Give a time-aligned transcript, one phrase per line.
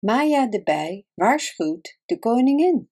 [0.00, 2.90] Maya de bij waarschuwt de koningin.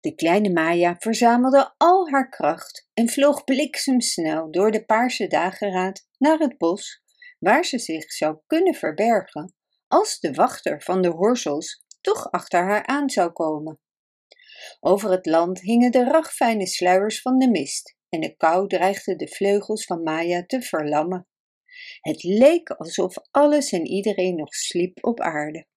[0.00, 6.38] De kleine Maya verzamelde al haar kracht en vloog bliksemsnel door de paarse dageraad naar
[6.38, 7.02] het bos,
[7.38, 9.54] waar ze zich zou kunnen verbergen
[9.88, 13.80] als de wachter van de horzels toch achter haar aan zou komen.
[14.80, 19.28] Over het land hingen de ragfijne sluiers van de mist en de kou dreigde de
[19.28, 21.26] vleugels van Maya te verlammen.
[22.00, 25.70] Het leek alsof alles en iedereen nog sliep op aarde.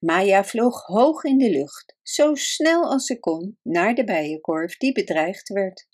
[0.00, 4.92] Maya vloog hoog in de lucht, zo snel als ze kon, naar de bijenkorf die
[4.92, 5.88] bedreigd werd.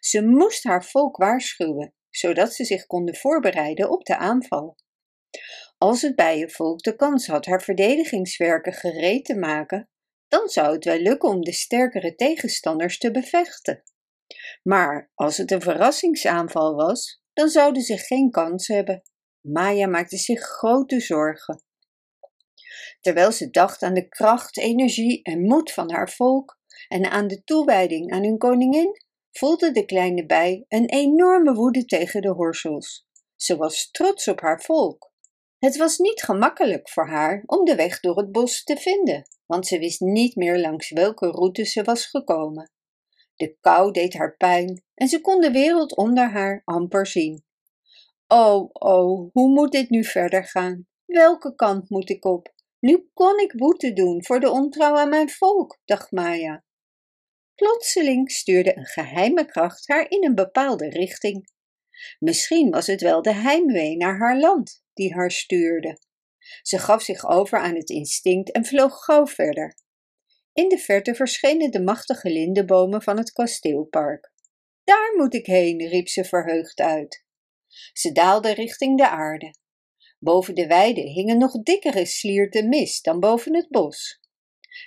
[0.00, 4.76] Ze moest haar volk waarschuwen, zodat ze zich konden voorbereiden op de aanval.
[5.78, 9.88] Als het bijenvolk de kans had haar verdedigingswerken gereed te maken,
[10.28, 13.82] dan zou het wel lukken om de sterkere tegenstanders te bevechten.
[14.62, 19.02] Maar als het een verrassingsaanval was, dan zouden ze geen kans hebben.
[19.40, 21.62] Maya maakte zich grote zorgen.
[23.06, 27.44] Terwijl ze dacht aan de kracht, energie en moed van haar volk en aan de
[27.44, 29.00] toewijding aan hun koningin,
[29.32, 33.06] voelde de kleine bij een enorme woede tegen de horsels.
[33.36, 35.12] Ze was trots op haar volk.
[35.58, 39.66] Het was niet gemakkelijk voor haar om de weg door het bos te vinden, want
[39.66, 42.70] ze wist niet meer langs welke route ze was gekomen.
[43.34, 47.44] De kou deed haar pijn en ze kon de wereld onder haar amper zien.
[48.26, 50.86] Oh, oh, hoe moet dit nu verder gaan?
[51.04, 52.54] Welke kant moet ik op?
[52.86, 56.64] Nu kon ik boete doen voor de ontrouw aan mijn volk, dacht Maya.
[57.54, 61.50] Plotseling stuurde een geheime kracht haar in een bepaalde richting.
[62.18, 65.98] Misschien was het wel de heimwee naar haar land die haar stuurde.
[66.62, 69.78] Ze gaf zich over aan het instinct en vloog gauw verder.
[70.52, 74.32] In de verte verschenen de machtige lindenbomen van het kasteelpark.
[74.84, 77.24] Daar moet ik heen, riep ze verheugd uit.
[77.92, 79.54] Ze daalde richting de aarde.
[80.26, 84.20] Boven de weide hingen nog dikkere slierten mist dan boven het bos.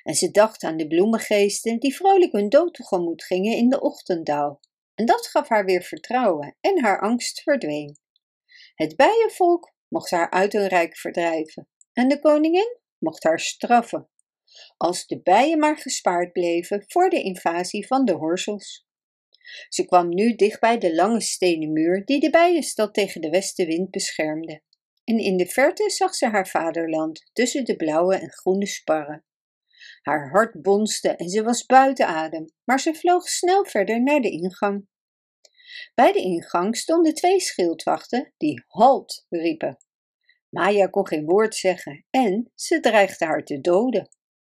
[0.03, 4.59] En ze dacht aan de bloemengeesten die vrolijk hun dood tegemoet gingen in de ochtenddauw.
[4.95, 7.97] En dat gaf haar weer vertrouwen en haar angst verdween.
[8.75, 14.09] Het bijenvolk mocht haar uit hun rijk verdrijven en de koningin mocht haar straffen,
[14.77, 18.87] als de bijen maar gespaard bleven voor de invasie van de horzels.
[19.69, 23.91] Ze kwam nu dicht bij de lange stenen muur die de bijenstad tegen de westenwind
[23.91, 24.61] beschermde.
[25.09, 29.25] En in de verte zag ze haar vaderland tussen de blauwe en groene sparren.
[30.01, 34.29] Haar hart bonste en ze was buiten adem, maar ze vloog snel verder naar de
[34.29, 34.87] ingang.
[35.95, 39.77] Bij de ingang stonden twee schildwachten die halt riepen.
[40.49, 44.09] Maya kon geen woord zeggen en ze dreigde haar te doden.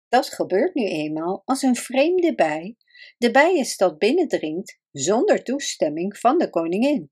[0.09, 2.77] Dat gebeurt nu eenmaal als een vreemde bij
[3.17, 7.11] de bijenstad binnendringt zonder toestemming van de koningin.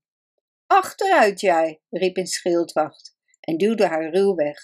[0.66, 3.11] Achteruit jij, riep een schildwacht
[3.42, 4.58] en duwde haar ruw weg.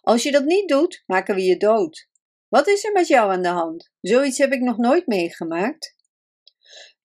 [0.00, 2.08] Als je dat niet doet, maken we je dood.
[2.48, 3.90] Wat is er met jou aan de hand?
[4.00, 5.96] Zoiets heb ik nog nooit meegemaakt.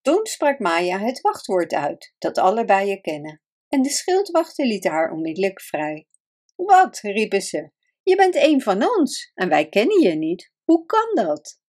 [0.02, 5.12] Toen sprak Maya het wachtwoord uit, dat alle bijen kennen, en de schildwachten lieten haar
[5.12, 6.08] onmiddellijk vrij.
[6.56, 7.72] Wat, riepen ze,
[8.04, 10.52] je bent een van ons en wij kennen je niet.
[10.64, 11.62] Hoe kan dat?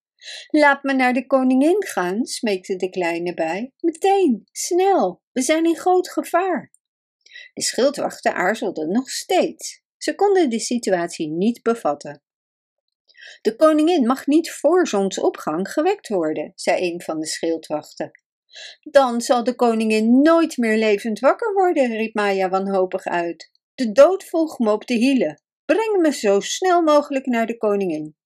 [0.51, 3.73] Laat me naar de koningin gaan, smeekte de kleine bij.
[3.81, 6.73] Meteen, snel, we zijn in groot gevaar.
[7.55, 9.83] De schildwachten aarzelden nog steeds.
[9.97, 12.23] Ze konden de situatie niet bevatten.
[13.43, 18.11] De koningin mag niet voor zonsopgang gewekt worden, zei een van de schildwachten.
[18.81, 23.51] Dan zal de koningin nooit meer levend wakker worden, riep Maya wanhopig uit.
[23.75, 25.43] De dood volgt me op de hielen.
[25.65, 28.17] Breng me zo snel mogelijk naar de koningin.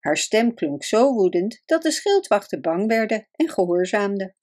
[0.00, 4.36] Haar stem klonk zo woedend dat de schildwachten bang werden en gehoorzaamden.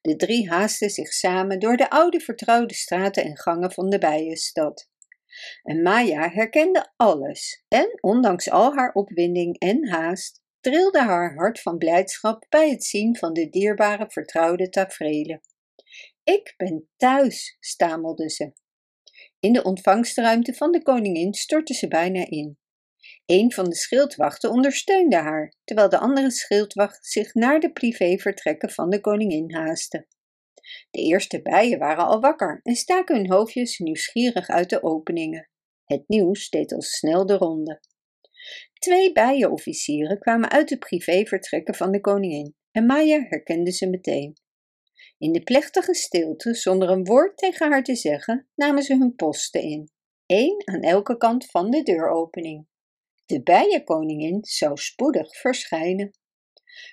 [0.00, 4.90] De drie haasten zich samen door de oude vertrouwde straten en gangen van de bijenstad.
[5.62, 11.78] En Maya herkende alles en, ondanks al haar opwinding en haast, trilde haar hart van
[11.78, 15.40] blijdschap bij het zien van de dierbare vertrouwde tafereelen.
[16.24, 18.52] Ik ben thuis, stamelde ze.
[19.40, 22.58] In de ontvangstruimte van de koningin stortte ze bijna in.
[23.32, 28.90] Een van de schildwachten ondersteunde haar, terwijl de andere schildwacht zich naar de privévertrekken van
[28.90, 30.06] de koningin haastte.
[30.90, 35.50] De eerste bijen waren al wakker en staken hun hoofdjes nieuwsgierig uit de openingen.
[35.84, 37.80] Het nieuws deed al snel de ronde.
[38.78, 44.36] Twee bijenofficieren kwamen uit de privévertrekken van de koningin en Maya herkende ze meteen.
[45.18, 49.62] In de plechtige stilte, zonder een woord tegen haar te zeggen, namen ze hun posten
[49.62, 49.90] in,
[50.26, 52.70] één aan elke kant van de deuropening.
[53.32, 56.10] De bijenkoningin zou spoedig verschijnen.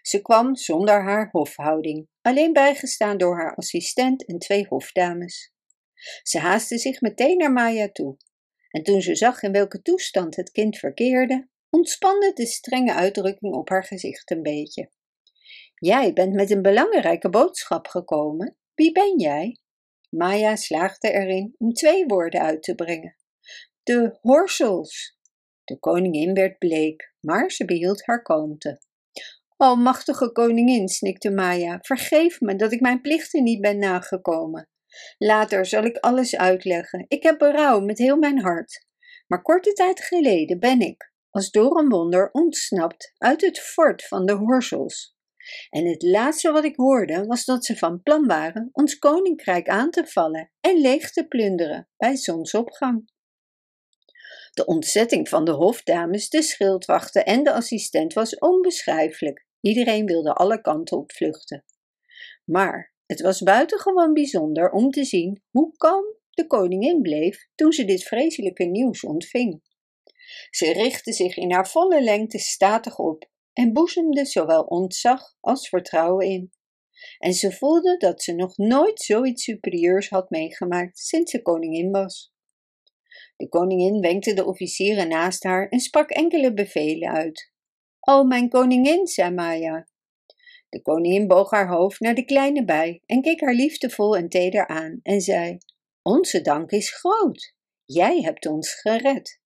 [0.01, 5.53] Ze kwam zonder haar hofhouding, alleen bijgestaan door haar assistent en twee hofdames.
[6.23, 8.17] Ze haastte zich meteen naar Maya toe.
[8.69, 13.69] En toen ze zag in welke toestand het kind verkeerde, ontspande de strenge uitdrukking op
[13.69, 14.91] haar gezicht een beetje.
[15.75, 18.57] Jij bent met een belangrijke boodschap gekomen.
[18.73, 19.59] Wie ben jij?
[20.09, 23.15] Maya slaagde erin om twee woorden uit te brengen.
[23.83, 25.17] De horsels.
[25.69, 28.81] De koningin werd bleek, maar ze behield haar kalmte.
[29.57, 34.69] O, machtige koningin, snikte Maya, vergeef me dat ik mijn plichten niet ben nagekomen.
[35.17, 37.05] Later zal ik alles uitleggen.
[37.07, 38.85] Ik heb berouw met heel mijn hart.
[39.27, 44.25] Maar korte tijd geleden ben ik, als door een wonder, ontsnapt uit het fort van
[44.25, 45.15] de Horsels.
[45.69, 49.89] En het laatste wat ik hoorde was dat ze van plan waren ons koninkrijk aan
[49.89, 53.09] te vallen en leeg te plunderen bij zonsopgang.
[54.53, 59.47] De ontzetting van de hofdames, de schildwachten en de assistent was onbeschrijfelijk.
[59.61, 61.65] Iedereen wilde alle kanten op vluchten.
[62.45, 67.85] Maar het was buitengewoon bijzonder om te zien hoe kalm de koningin bleef toen ze
[67.85, 69.61] dit vreselijke nieuws ontving.
[70.49, 76.27] Ze richtte zich in haar volle lengte statig op en boezemde zowel ontzag als vertrouwen
[76.27, 76.51] in.
[77.17, 82.33] En ze voelde dat ze nog nooit zoiets superieurs had meegemaakt sinds ze koningin was.
[83.39, 87.51] De koningin wenkte de officieren naast haar en sprak enkele bevelen uit.
[87.99, 89.87] O, mijn koningin, zei Maya.
[90.69, 94.67] De koningin boog haar hoofd naar de kleine bij en keek haar liefdevol en teder
[94.67, 95.57] aan en zei:
[96.01, 97.53] Onze dank is groot.
[97.85, 99.41] Jij hebt ons gered.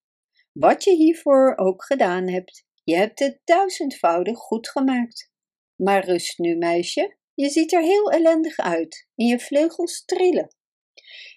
[0.51, 5.31] Wat je hiervoor ook gedaan hebt, je hebt het duizendvoudig goed gemaakt.
[5.75, 7.17] Maar rust nu, meisje.
[7.33, 10.55] Je ziet er heel ellendig uit en je vleugels trillen.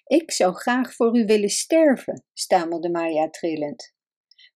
[0.05, 3.95] Ik zou graag voor u willen sterven, stamelde Maya trillend.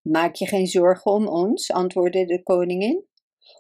[0.01, 3.05] Maak je geen zorgen om ons, antwoordde de koningin.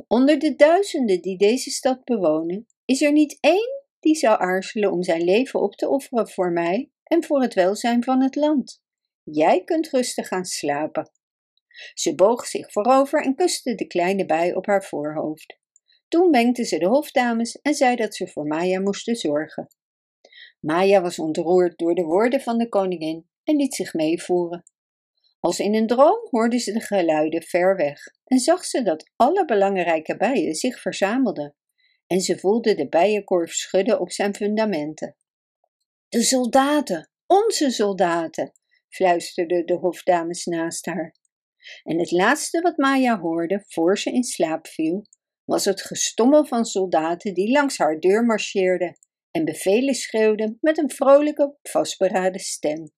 [0.07, 5.03] Onder de duizenden die deze stad bewonen, is er niet één die zou aarzelen om
[5.03, 8.81] zijn leven op te offeren voor mij en voor het welzijn van het land.
[9.23, 11.11] Jij kunt rustig gaan slapen.
[11.93, 15.59] Ze boog zich voorover en kuste de kleine bij op haar voorhoofd.
[16.07, 19.67] Toen wenkte ze de hofdames en zei dat ze voor Maya moesten zorgen.
[20.61, 24.63] Maya was ontroerd door de woorden van de koningin en liet zich meevoeren.
[25.39, 29.45] Als in een droom hoorde ze de geluiden ver weg en zag ze dat alle
[29.45, 31.55] belangrijke bijen zich verzamelden
[32.07, 35.15] en ze voelde de bijenkorf schudden op zijn fundamenten.
[36.09, 38.51] De soldaten, onze soldaten,
[38.89, 41.15] fluisterden de hofdames naast haar.
[41.83, 45.05] En het laatste wat Maya hoorde voor ze in slaap viel,
[45.45, 48.97] was het gestommel van soldaten die langs haar deur marcheerden
[49.31, 52.91] en bevelen schreeuwden met een vrolijke, vastberaden stem.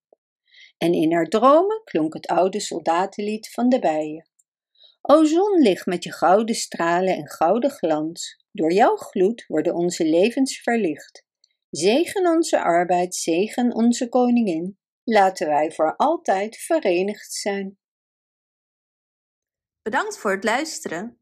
[0.77, 4.30] En in haar dromen klonk het oude soldatenlied van de bijen.
[5.01, 10.62] O zonlicht met je gouden stralen en gouden glans, door jouw gloed worden onze levens
[10.62, 11.25] verlicht.
[11.69, 17.77] Zegen onze arbeid, zegen onze koningin, laten wij voor altijd verenigd zijn.
[19.81, 21.21] Bedankt voor het luisteren.